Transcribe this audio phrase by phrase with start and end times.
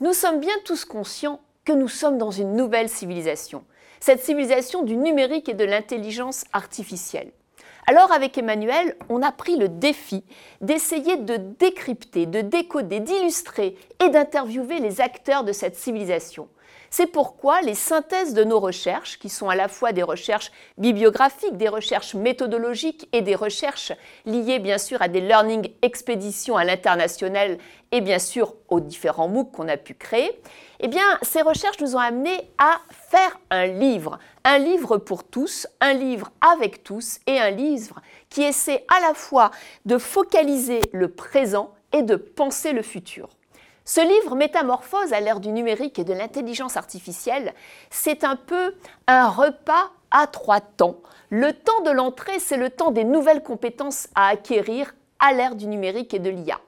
[0.00, 3.64] Nous sommes bien tous conscients que nous sommes dans une nouvelle civilisation,
[4.00, 7.32] cette civilisation du numérique et de l'intelligence artificielle.
[7.86, 10.24] Alors avec Emmanuel, on a pris le défi
[10.60, 16.48] d'essayer de décrypter, de décoder, d'illustrer et d'interviewer les acteurs de cette civilisation.
[16.90, 21.56] C'est pourquoi les synthèses de nos recherches, qui sont à la fois des recherches bibliographiques,
[21.56, 23.92] des recherches méthodologiques et des recherches
[24.24, 27.58] liées bien sûr à des learning expéditions à l'international
[27.92, 30.30] et bien sûr aux différents MOOC qu'on a pu créer,
[30.80, 35.66] eh bien ces recherches nous ont amenés à faire un livre, un livre pour tous,
[35.80, 39.50] un livre avec tous et un livre qui essaie à la fois
[39.84, 43.28] de focaliser le présent et de penser le futur.
[43.88, 47.54] Ce livre, Métamorphose à l'ère du numérique et de l'intelligence artificielle,
[47.88, 48.74] c'est un peu
[49.06, 51.00] un repas à trois temps.
[51.30, 55.66] Le temps de l'entrée, c'est le temps des nouvelles compétences à acquérir à l'ère du
[55.66, 56.60] numérique et de l'IA.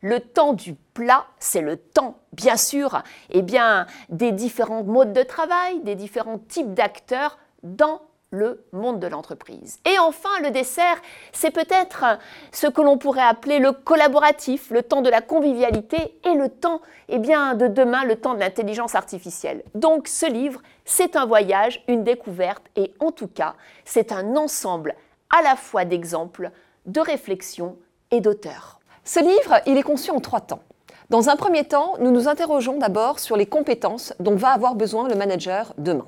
[0.00, 5.24] Le temps du plat, c'est le temps, bien sûr, eh bien, des différents modes de
[5.24, 8.00] travail, des différents types d'acteurs dans
[8.32, 9.78] le monde de l'entreprise.
[9.84, 10.96] Et enfin, le dessert,
[11.32, 12.04] c'est peut-être
[12.50, 16.80] ce que l'on pourrait appeler le collaboratif, le temps de la convivialité et le temps
[17.08, 19.62] eh bien, de demain, le temps de l'intelligence artificielle.
[19.74, 24.94] Donc ce livre, c'est un voyage, une découverte et en tout cas, c'est un ensemble
[25.30, 26.50] à la fois d'exemples,
[26.86, 27.76] de réflexions
[28.10, 28.80] et d'auteurs.
[29.04, 30.62] Ce livre, il est conçu en trois temps.
[31.10, 35.08] Dans un premier temps, nous nous interrogeons d'abord sur les compétences dont va avoir besoin
[35.08, 36.06] le manager demain.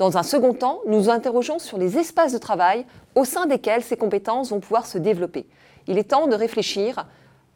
[0.00, 3.82] Dans un second temps, nous nous interrogeons sur les espaces de travail au sein desquels
[3.82, 5.46] ces compétences vont pouvoir se développer.
[5.88, 7.06] Il est temps de réfléchir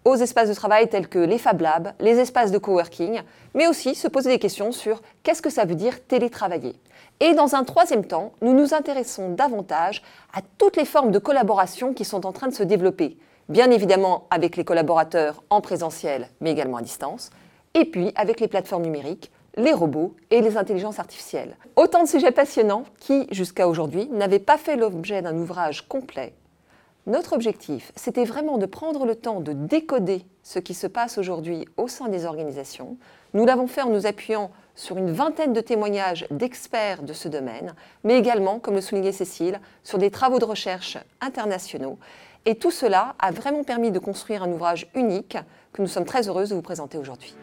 [0.05, 3.23] aux espaces de travail tels que les Fab Labs, les espaces de coworking,
[3.55, 6.77] mais aussi se poser des questions sur qu'est-ce que ça veut dire télétravailler.
[7.21, 10.03] Et dans un troisième temps, nous nous intéressons davantage
[10.35, 13.17] à toutes les formes de collaboration qui sont en train de se développer,
[13.49, 17.31] bien évidemment avec les collaborateurs en présentiel, mais également à distance,
[17.73, 21.57] et puis avec les plateformes numériques, les robots et les intelligences artificielles.
[21.77, 26.35] Autant de sujets passionnants qui, jusqu'à aujourd'hui, n'avaient pas fait l'objet d'un ouvrage complet.
[27.07, 31.67] Notre objectif, c'était vraiment de prendre le temps de décoder ce qui se passe aujourd'hui
[31.77, 32.97] au sein des organisations.
[33.35, 37.75] Nous l'avons fait en nous appuyant sur une vingtaine de témoignages d'experts de ce domaine,
[38.05, 41.99] mais également, comme le soulignait Cécile, sur des travaux de recherche internationaux.
[42.47, 45.37] Et tout cela a vraiment permis de construire un ouvrage unique
[45.75, 47.35] que nous sommes très heureuses de vous présenter aujourd'hui.